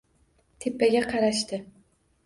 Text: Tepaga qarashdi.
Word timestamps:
Tepaga 0.65 1.05
qarashdi. 1.13 1.65